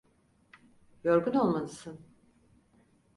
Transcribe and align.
Yorgun 1.03 1.33
olmalısın. 1.39 1.99